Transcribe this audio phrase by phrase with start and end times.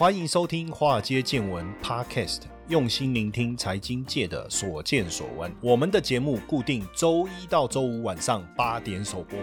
[0.00, 5.52] 欢迎收听《华尔街见闻》Podcast，用心聆听财经界的所见所闻。
[5.60, 9.38] 我们的节目固定周一到周五晚上八点首播。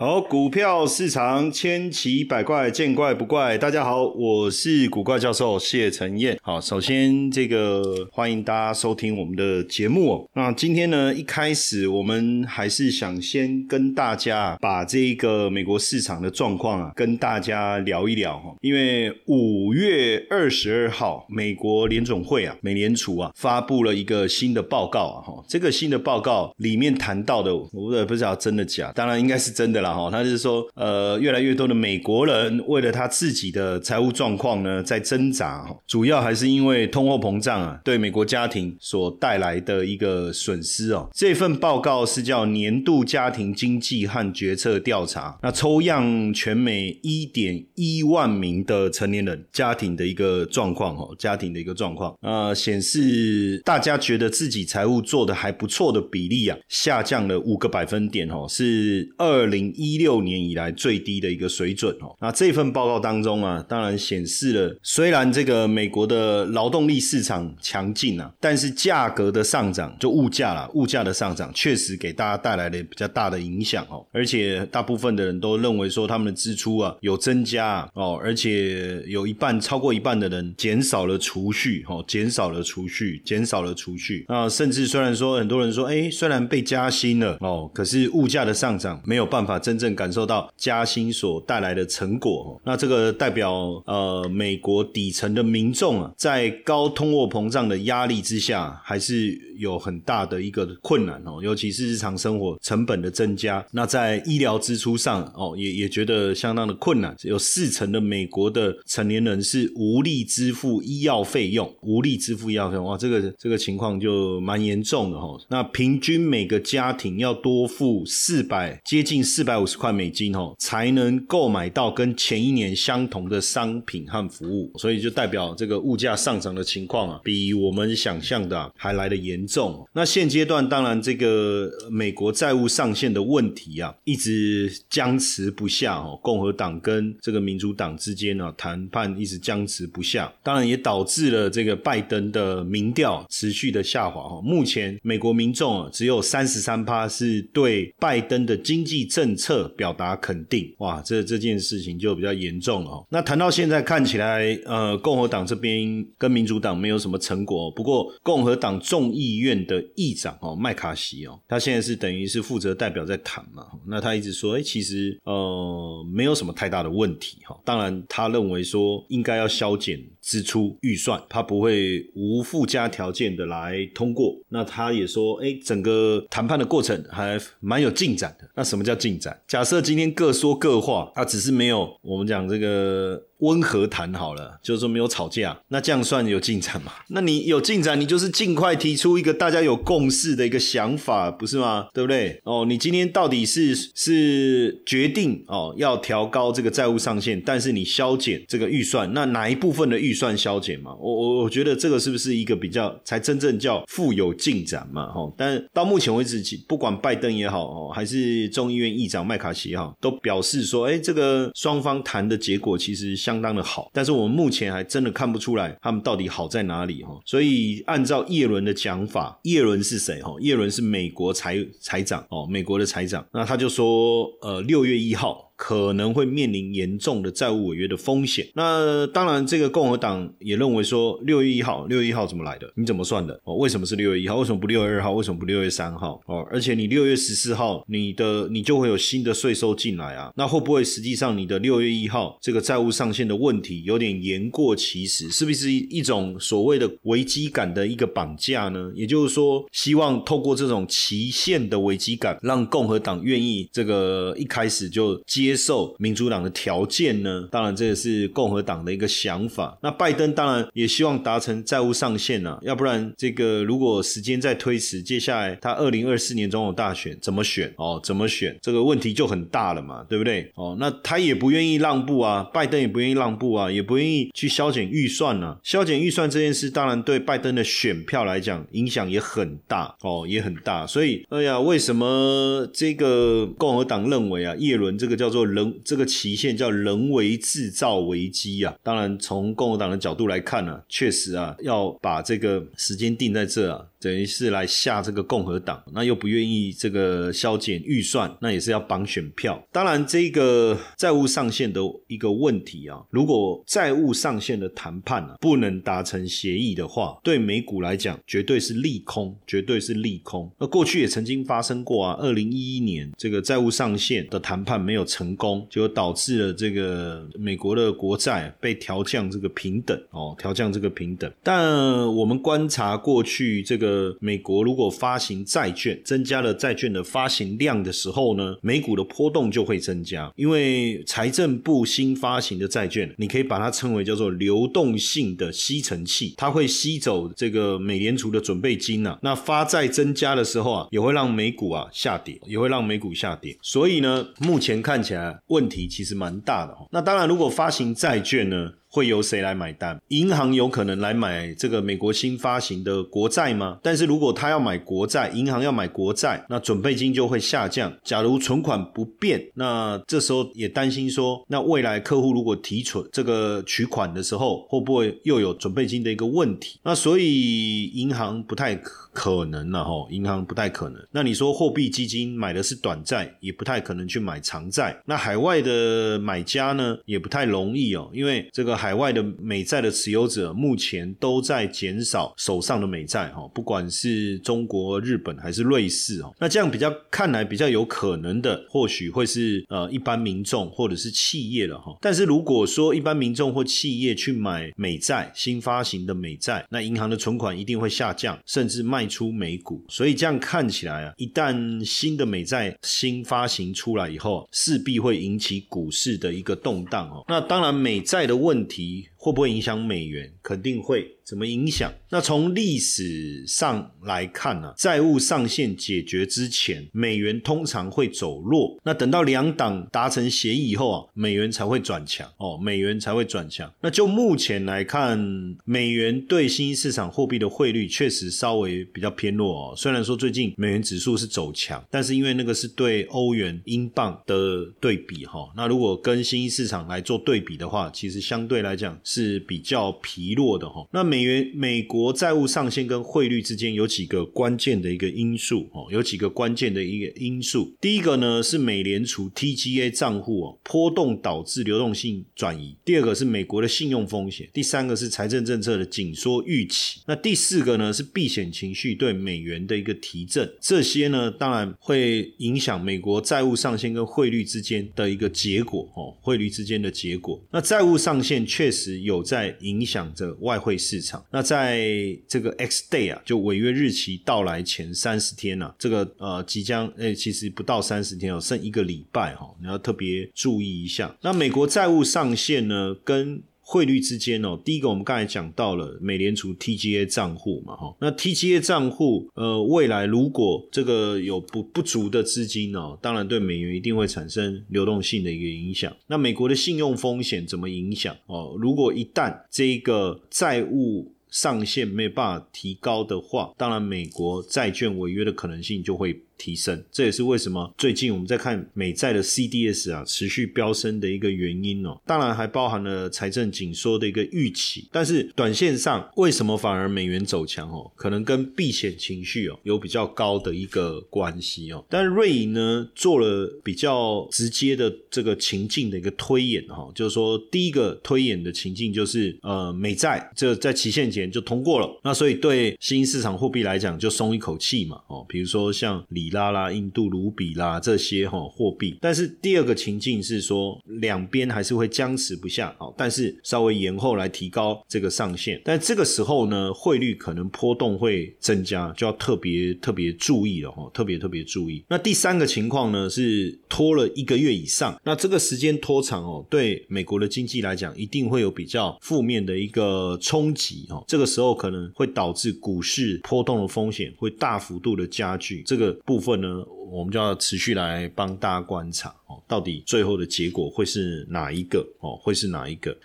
[0.00, 3.58] 好，股票市场千奇百怪，见怪不怪。
[3.58, 6.38] 大家好，我是古怪教授谢承彦。
[6.40, 10.26] 好，首先这个欢迎大家收听我们的节目哦。
[10.32, 18.56] 那今天呢，一开始我们还是想先跟大家把这个美国市场的状况啊，跟大家聊一聊哈。
[18.62, 25.20] 因为五月二十二号，美国联总会啊，美联储啊，发布了一个新的报告啊。
[25.20, 29.89] 哈，这个新的报告里面谈到的，我也不知道真的假，当然应该是真的啦。
[29.92, 41.08] 哦，他就是说，呃，越来越多的美国人为了他自己的财务状况呢，在挣扎，主要还是因为通货膨胀啊，对美国家庭所带来的一个损失哦。
[41.14, 59.70] 这份报告是叫年度家庭经济和决策调查，那抽样全美一点一万名的成年人家庭的一个状况哦，家庭的一个状况，呃，显示大家觉得自己财务做的还不错的比例啊，下降了五个百分点哦，是二零。
[59.80, 62.14] 一六年以来最低的一个水准哦。
[62.20, 74.06] 那这份报告当中啊，当然显示了，虽然这个美国的劳动力市场强劲啊，但是价格的上涨，就物价啦，物价的上涨确实给大家带来了比较大的影响哦。
[74.12, 84.26] 而且大部分的人都认为说，他们的支出啊有增加哦，而且有一半超过一半的人减少了储蓄哦，减少了储蓄，减少了储蓄。
[84.28, 89.69] 那甚至虽然说很多人说，哎，虽然被加薪了哦，可是物价的上涨没有办法增。
[89.70, 103.64] 真正感受到加薪所带来的成果，那这个代表呃美国底层的民众啊，在高通货膨胀的压力之下，还是有很大的一个困难哦，尤其是日常生活成本的增加。
[103.70, 107.14] 那在医疗支出上哦，也也觉得相当的困难。
[107.22, 115.38] 有四成的美国的成年人是无力支付医药费用，无力支付医药费用哇，这个这个情况就蛮严重的哈。
[115.48, 119.49] 那平均每个家庭要多付四百，接近四百。
[119.50, 129.84] 百五十块美金哦，才能购买到跟前一年相同的商品和服务，所以就代表这个物价上涨的情况啊，比我们想象的还来的严重。
[129.92, 136.16] 那现阶段当然这个美国债务上限的问题啊，一直僵持不下哦。
[136.22, 144.40] 共和党跟这个民主党之间呢谈判一直僵持不下，当然也导致了这个拜登的民调持续的下滑哦。
[144.44, 149.70] 目前美国民众啊只有三十三趴是对拜登的经济政策。
[149.76, 153.06] 表达肯定，哇，这这件事情就比较严重了。
[153.08, 157.70] 那谈到现在看起来，呃，共和党这边跟民主党没有什么成果。
[157.70, 163.64] 不过，共和党众议院的议长哦，麦卡锡哦，他现在是等于是负责代表在谈嘛。
[163.86, 167.58] 那他一直说，哎，其实呃，没有什么太大的问题哈。
[167.64, 169.98] 当然，他认为说应该要削减。
[170.30, 174.36] 支出预算，他不会无附加条件的来通过。
[174.50, 178.48] 那他也说，哎，整个谈判的过程还蛮有进展的。
[178.54, 179.36] 那什么叫进展？
[179.48, 183.20] 假设今天各说各话，他只是没有我们讲这个。
[183.40, 186.92] 温和谈好了，就是说没有吵架，那这样算有进展吗？
[187.08, 191.88] 那你有进展，你就是尽快提出一个大家有共识的一个想法，不是吗？
[191.94, 192.40] 对不对？
[192.44, 200.94] 哦，你今天到底是是决定哦要调高这个债务上限，但是你削减这个预算，那哪一部分的预算削减嘛？
[201.00, 205.06] 我我我觉得这个是不是一个比较才真正叫富有进展嘛？
[205.12, 213.29] 哈，但到目前为止，不管拜登也好哦，还是众议院议长麦卡锡哈，都表示说，哎，这个双方谈的结果其实相。
[213.30, 217.10] 相当的好，但是我们目前还真的看不出来他们到底好在哪里哈。
[217.24, 220.34] 所以按照叶伦的讲法，叶伦是谁哈？
[220.40, 223.24] 叶伦是美国财财长哦，美国的财长。
[223.32, 225.49] 那他就说，呃，六月一号。
[225.60, 228.48] 可能会面临严重的债务违约的风险。
[228.54, 232.72] 那当然，这个共和党也认为说，六月一号，六月一号怎么来的？
[232.76, 233.38] 你怎么算的？
[233.44, 234.36] 哦，为什么是六月一号？
[234.36, 235.12] 为什么不六月二号？
[235.12, 236.18] 为什么不六月三号？
[236.24, 240.32] 哦，而且你六月十四号，你的你就会有新的税收进来啊。
[240.34, 245.28] 那会不会实际上你的六月一号这个债务上限的问题有点言过其实？
[245.30, 248.90] 是不是一种所谓的危机感的一个绑架呢？
[248.94, 255.49] 也就是说，希望透过这种期限的危机感，让共和党愿意这个一开始就接。
[255.50, 257.48] 接受民主党的条件呢？
[257.50, 259.76] 当然，这也是共和党的一个想法。
[259.82, 268.00] 那拜登当然也希望达成债务上限啊，要不然这个如果时间再推迟，接下来他二零二四年总统大选怎么选哦？
[268.04, 268.56] 怎么选？
[268.62, 270.48] 这个问题就很大了嘛，对不对？
[270.54, 275.58] 哦，那他也不愿意让步啊，拜登也不愿意让步啊，也不愿意去削减预算呢。
[275.64, 280.86] 削减预算这件事，当然对拜登的选票来讲影响也很大哦，也很大。
[280.86, 285.39] 所以，哎呀，为什么这个共和党认为啊，叶伦这个叫做？
[285.40, 288.74] 做人这个期限叫人为制造危机啊。
[288.82, 293.86] 当然，从共和党的角度来看呢，确实啊，要把这个时间定在这啊。
[294.02, 299.62] 等于是来吓这个共和党，那又不愿意这个削减预算，那也是要绑选票。
[299.70, 310.50] 当然，这个债务上限的一个问题啊，如果债务上限的谈判啊不能达成协议的话，对美股来讲绝对是利空，绝对是利空。
[310.58, 321.30] 那过去也曾经发生过啊，二零一一年这个债务上限的谈判没有成成功，就导致了这个美国的国债被调降这个平等哦，调降这个平等。
[321.42, 324.16] 但我们观察过去这个。
[324.20, 330.30] 美国如果发行债券，增加了债券的发行量的时候呢，美股的波动就会增加。
[330.36, 339.18] 因为财政部新发行的债券，你可以把它称为叫做流动性的吸尘器，它会吸走这个美联储的准备金呐。
[339.22, 343.56] 那发债增加的时候啊，也会让美股啊下跌，也会让美股下跌。
[343.62, 346.76] 所以呢，目前看起来问题其实蛮大的。
[346.90, 348.72] 那当然，如果发行债券呢？
[348.90, 350.00] 会由谁来买单？
[350.08, 353.78] 银行有可能来买这个美国新发行的国债吗？
[353.82, 357.96] 但是如果他要买国债，银行要买国债，那准备金就会下降。
[358.02, 366.80] 假如存款不变，那这时候也担心说，那未来客户如果提存这个取款的时候，会不会又有准备金的一个问题？
[366.82, 368.74] 那所以银行不太
[369.12, 371.00] 可能了哈，银行不太可能。
[371.12, 375.00] 那你说货币基金买的是短债，也不太可能去买长债。
[375.06, 378.79] 那海外的买家呢，也不太容易哦，因为这个。
[378.80, 391.94] 海外的美债的持有者目前都在减少手上的美债哈，不管是中国、日本还是瑞士哦，那这样比较看来比较有可能的，或许会是呃一般民众或者是企业了哈。
[392.00, 399.84] 但是如果说一般民众或企业去买美债新发行的美债，那银行的存款一定会下降，甚至卖出美股。
[399.90, 407.22] 所以这样看起来啊，一旦新的美债新发行出来以后，势必会引起股市的一个动荡哦。
[407.28, 410.32] 那当然美债的问题会不会影响美元？
[410.42, 411.16] 肯定会。
[411.22, 411.92] 怎么影响？
[412.08, 414.74] 那从历史上来看呢？
[414.76, 418.76] 债务上限解决之前，美元通常会走弱。
[418.82, 423.72] 那等到两党达成协议以后啊，美元才会转强哦，美元才会转强。
[423.80, 425.16] 那就目前来看，
[425.64, 429.76] 美元对新兴市场货币的汇率确实稍微比较偏弱哦。
[429.76, 435.48] 虽然说最近美元指数是走强，但是因为那个是对欧元、英镑的对比哈。
[435.56, 440.86] 那如果跟新兴市场来做对比的话，其实相对来讲是比较疲弱的哈。
[440.92, 447.74] 那美元、美国债务上限跟汇率之间有几个关键的一个因素哦，有几个关键的一个因素。
[447.80, 460.48] 第一个呢是美联储 TGA 账户哦波动导致流动性转移；第二个是美国的信用风险；第三个是财政政策的紧缩预期；那第四个呢是避险情绪对美元的一个提振。
[460.60, 467.42] 这些呢当然会影响美国债务上限跟汇率之间的一个结果哦，汇率之间的结果。
[467.50, 471.24] 那债务上限确实有在影响着外汇市场。
[471.30, 471.88] 那在
[472.28, 481.14] 这个 X day 啊，就违约日期到来前三十天呢，这个呃即将诶，其实不到三十天哦，剩一个礼拜哈，你要特别注意一下。
[481.22, 495.96] 那美国债务上限呢，跟汇率之间哦，第一个我们刚才讲到了美联储 TGA 账户嘛，哈，那 TGA 账户呃，未来如果这个有不不足的资金哦，当然对美元一定会产生流动性的一个影响。
[496.08, 498.56] 那美国的信用风险怎么影响哦？
[498.58, 506.20] 如果一旦这一个债务上限没有办法提高的话，当然美国债券违约的可能性就会。
[506.40, 512.00] 提升，这也是为什么最近我们在看美债的 CDS 啊持续飙升的一个原因哦。
[512.06, 517.92] 当然还包含了财政紧缩的一个预期，但是短线上为什么反而美元走强哦？
[517.94, 521.84] 可能跟避险情绪哦有比较高的一个关系哦。
[521.90, 536.29] 但瑞银呢做了比较直接的这个情境的一个推演哈，就是说第一个推演的情境就是呃美债这在期限前就通过了，那所以对新兴市场货币来讲就松一口气嘛哦，比如说像里。
[536.30, 551.84] 拉啦，印度卢比啦这些哈货币，但是第二个情境是说两边还是会僵持不下，哦，但是稍微延后来提高这个上限，但这个时候呢，汇率可能波动会增加，就要特别特别注意了哈，特别特别注意。
[551.88, 566.19] 那第三个情况呢是拖了一个月以上，那这个时间拖长哦，对美国的经济来讲一定会有比较负面的一个冲击哦，这个时候可能会导致股市波动的风险会大幅度的加剧，这个部。
[566.20, 566.66] 部分呢？
[566.90, 572.18] 我们就要持续来帮大家观察哦，到底最后的结果会是哪一个哦？
[572.20, 572.96] 会是哪一个？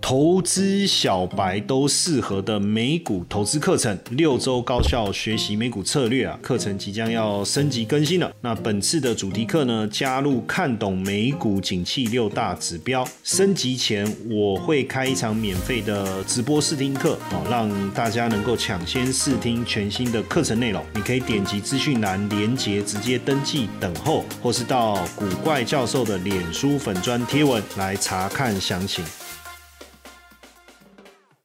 [0.00, 6.38] 投资小白都适合的美股投资课程，六周高效学习美股策略啊！
[6.42, 8.32] 课程即将要升级更新了。
[8.40, 13.06] 那本次的主题课呢，加入看懂美股景气六大指标。
[13.22, 20.82] 升级前我会开一场免费的直播试听课哦，让大家能够抢先试听全新的课程内容。
[20.94, 29.04] 你可以点击资讯栏连接直接登记等候，或是到古怪教授的脸书粉砖贴文来查看详情。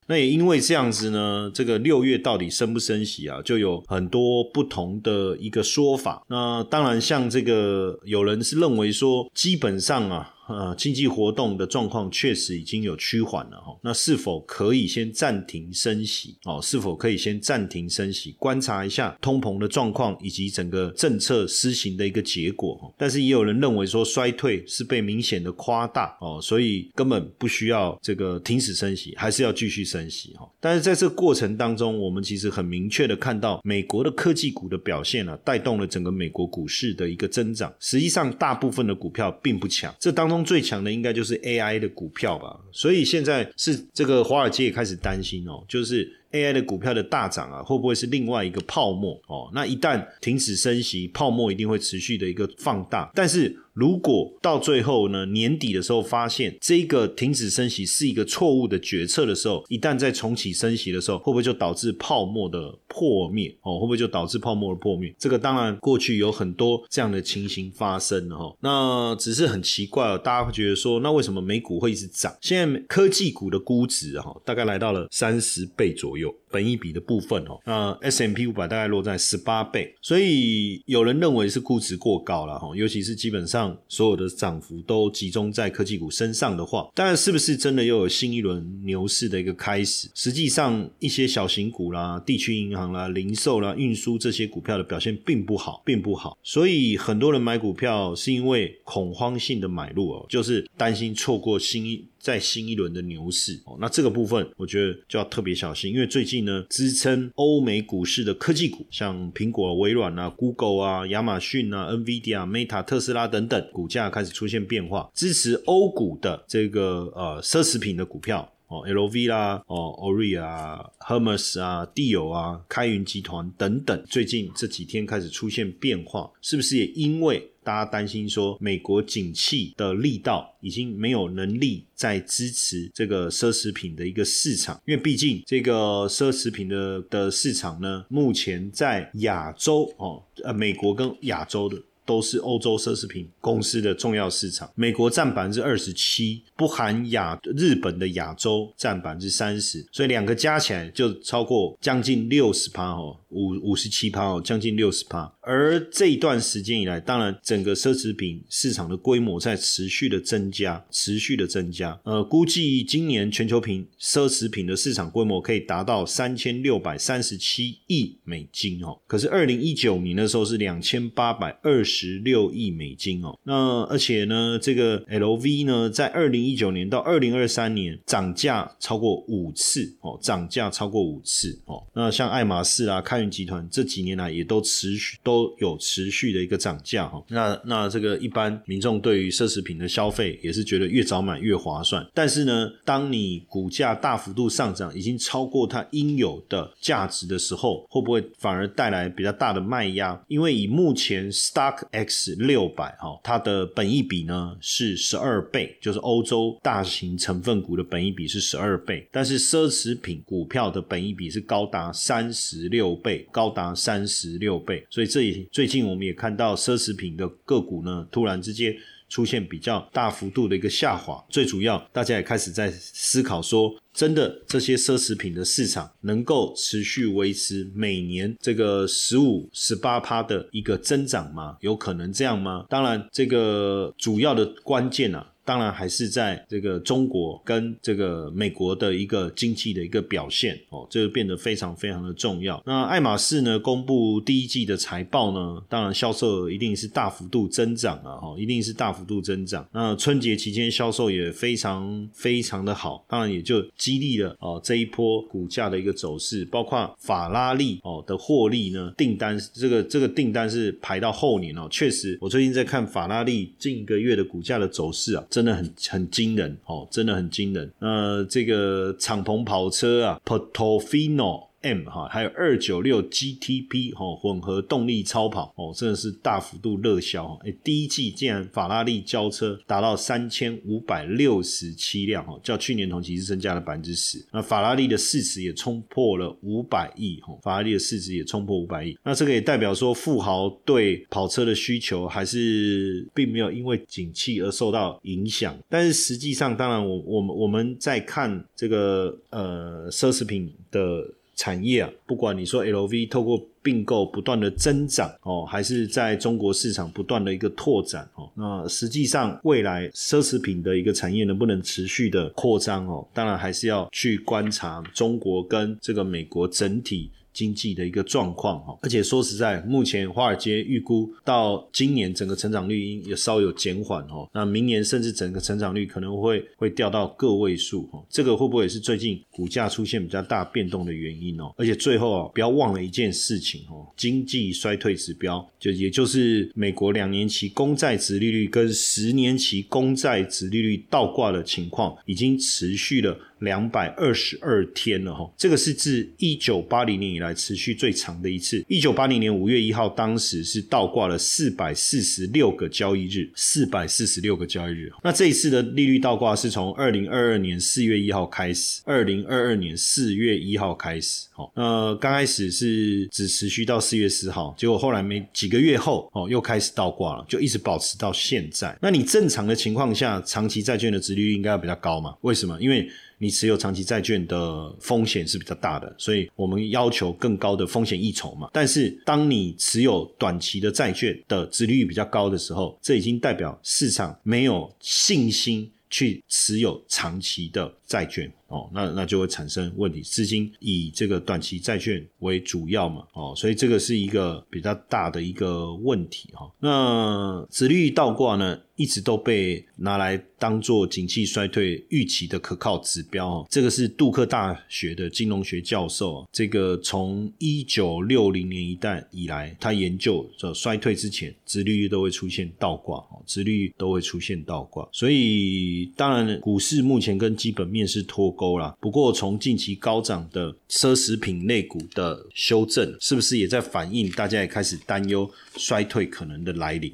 [0.08, 6.24] 那也因为这样子呢，这个六月到底升不升息啊，就有很多不同的一个说法。
[6.30, 10.33] 那当然，像这个有人是认为说，基本上啊。
[10.48, 13.78] 呃，经济活动的状况确实已经有趋缓了哈。
[13.82, 16.38] 那是否可以先暂停升息？
[16.44, 22.94] 哦，是否可以先暂停升息，观察一下通膨的状况以及整个政策施行的一个结果？
[22.98, 30.50] 但是也有人认为说衰退是被明显的夸大哦，所以根本不需要这个停止升息，还是要继续升息哈。
[30.60, 37.74] 但是在这过程当中，我们其实很明确的看到，美国的科技股的表现啊，带动了整个美国股市的一个增长。
[37.80, 40.44] 实际上，大部分的股票并不强，这当中。
[40.46, 46.23] 最强的应该就是 AI 的股票吧，所以现在是这个华尔街也开始担心哦，就是。
[46.34, 49.50] AI 的股票的大涨啊，会不会是另外一个泡沫哦？
[49.54, 53.10] 那一旦停止升息，泡沫一定会持续的一个放大。
[53.16, 63.56] 但是如果到最后呢，年底的时候发现这个停止升息是一个错误的决策的时候，一旦再重启升息的时候，会不会就导致泡沫的破灭？
[63.62, 65.14] 哦，会不会就导致泡沫的破灭？
[65.18, 68.56] 这个当然过去有很多这样的情形发生了哈。
[68.60, 72.36] 那只是很奇怪哦，大家会觉得说，那为什么美股会一直涨？
[72.42, 76.23] 现在科技股的估值哈，大概来到了三十倍左右。
[76.24, 76.36] よ。
[76.54, 90.08] 本一比的部分哦，那 S M P 五百大概落在十八倍，所以有人认为是估值过高了哈，尤其是基本上所有的涨幅都集中在科技股身上的话，当然是不是真的又有新一轮牛市的一个开始？
[90.14, 102.06] 实际上一些小型股啦、地区银行啦、零售啦、运输这些股票的表现并不好，并不好，所以很多人买股票是因为恐慌性的买入哦，就是担心错过新一。
[102.24, 115.10] 在新一轮的牛市哦，那这个部分我觉得就要特别小心，因为最近呢，支撑欧美股市的科技股，像苹果、微软啊、Google 啊、亚马逊啊、NVIDIA、Meta、特斯拉等等，股价开始出现变化。
[115.14, 127.50] 支持欧股的这个呃奢侈品的股票哦，LV 啦、哦 Ori 啊、Hermes 啊、地友啊、开云集团等等，最近这几天开始出现变化，是不是也因为？
[127.64, 141.82] 大家担心说，美国景气的力道已经没有能力再支持这个奢侈品的一个市场，因为毕竟这个奢侈品的的市场呢，目前在亚洲哦，呃，美国跟亚洲的。
[142.06, 155.32] 都是欧洲奢侈品公司的重要市场，美国占百分之二十七，不含亚日本的亚洲占百分之三十，所以两个加起来就超过将近六十趴哦，五五十七趴哦，将近六十趴。
[155.42, 162.00] 而这一段时间以来，当然整个奢侈品市场的规模在持续的增加，持续的增加。
[162.04, 172.14] 呃，估计今年全球品奢侈品的市场规模可以达到三千六百三十七亿美金哦，可是二零一九年的时候是两千八百二十。
[172.24, 181.84] 六亿美金哦，那而且呢，这个 LV 呢，在二零一九年到二零二三年涨价超过五次哦，涨价超过五次哦。
[181.96, 187.24] 那像爱马仕啊、开云集团这几年来也都持续都有持续的一个涨价哈。
[187.30, 192.06] 那那这个一般民众对于奢侈品的消费也是觉得越早买越划算。
[192.14, 200.22] 但是呢，当你股价大幅度上涨，已经超过它应有的价值的时候，会不会反而带来比较大的卖压？
[200.28, 218.76] 因为以目前 stock X 六百哈，它的本益比呢是十二倍，就是欧洲大型成分股的本益比是十二倍，但是奢侈品股票的本益比是高达三十六倍，高达三十六倍，所以这也最近我们也看到奢侈品的个股呢，突然之间。
[219.10, 231.58] 出现比较大幅度的一个下滑，最主要大家也开始在思考说，真的这些奢侈品的市场能够持续维持每年这个十五、十八趴的一个增长吗？
[231.62, 232.66] 有可能这样吗？
[232.68, 235.33] 当然，这个主要的关键啊。
[235.46, 242.62] 当然还是在这个中国跟这个美国的一个经济的一个表现哦，这个变得非常非常的重要。
[242.66, 249.68] 那爱马仕呢，公布第一季的财报呢，当然销售一定是大幅度增长啊，哈，一定是大幅度增长。
[249.74, 267.74] 那春节期间销售也非常非常的好，当然也就激励了哦这一波股价的一个走势，包括法拉利哦的获利呢，订单这个这个订单是排到后年哦，确实，我最近在看法拉利近一个月的股价的走势啊，真的很很惊人哦，真的很惊人。
[267.80, 271.48] 那这个敞篷跑车啊，Portofino。
[271.64, 277.40] M 哈，还有二九六 GTP 哈，混合动力超跑哦，真的是大幅度热销。
[277.46, 284.24] 哎，第一季竟然法拉利交车达到三千五百六十七辆哦，较去年同期是增加了百分之十。
[284.32, 288.98] 那法拉利的市值也冲破了五百亿哦，法拉利的市值也冲破五百亿。
[289.02, 295.58] 那这个也代表说，富豪对跑车的需求还是并没有因为景气而受到影响。
[295.70, 301.10] 但是实际上，当然我我们我们在看这个呃奢侈品的。
[301.36, 317.10] 产业啊，不管你说 LV 透过并购不断的增长哦，还是在中国市场不断的一个拓展哦，那实际上未来奢侈品的一个产业能不能持续的扩张哦，当然还是要去观察中国跟这个美国整体。
[317.34, 331.54] 经济的一个状况哈，而且说实在，目前华尔街预估到今年整个成长率应也稍有减缓哦，那明年甚至整个成长率可能会会掉到个位数哈，这个会不会也是最近股价出现比较大变动的原因哦？
[331.58, 343.18] 而且最后啊，不要忘了一件事情哦，经济衰退指标就也就是美国两年期公债值利率跟十年期公债值利率倒挂的情况，已经持续了。
[343.44, 348.64] 两百二十二天了哈，这个是自一九八零年以来持续最长的一次。
[348.68, 354.92] 一九八零年五月一号，当时是倒挂了四百四十六个交易日，四百四十六个交易日。
[355.04, 361.28] 那这一次的利率倒挂是从二零二二年四月一号开始，二零二二年四月一号开始。
[361.32, 368.78] 好，那刚开始是只持续到四月四号，结果后来没几个月后，哦，又开始倒挂了，就一直保持到现在。
[368.82, 372.16] 那你正常的情况下，长期债券的殖利率应该要比较高嘛？
[372.22, 372.58] 为什么？
[372.62, 372.88] 因为
[373.24, 378.50] 你持有长期债券的风险是比较大的，所以我们要求更高的风险溢酬嘛。
[378.52, 388.30] 但是当你持有短期的债券的殖利率比较高的时候，这已经代表市场没有信心去持有长期的债券。
[388.48, 396.52] 哦，那那就会产生问题，资金以这个短期债券为主要嘛，哦，所以这个是一个比较大的一个问题哈。
[396.60, 403.46] 那殖率倒挂呢，一直都被拿来当做景气衰退预期的可靠指标。
[403.50, 414.88] 这个是杜克大学的金融学教授，这个从一九六零年一代以来，他研究这衰退之前，殖利率都会出现倒挂，殖利率都会出现倒挂。
[414.92, 418.54] 所以当然，股市目前跟基本面是脱钩。
[418.58, 426.94] 了，不过从近期高涨的奢侈品类股的修正，是不是也在反映大家也开始担忧衰退可能的来临？